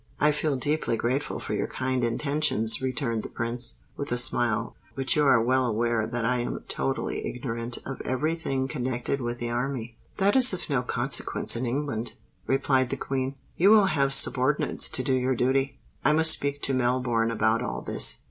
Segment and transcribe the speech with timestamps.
[0.19, 5.15] "I feel deeply grateful for your kind intentions," returned the Prince, with a smile; "but
[5.15, 9.51] you are well aware that I am totally ignorant of every thing connected with the
[9.51, 12.15] army." "That is of no consequence in England,"
[12.47, 13.35] replied the Queen.
[13.57, 15.77] "You will have subordinates to do your duty.
[16.03, 18.17] I must speak to Melbourne about all this.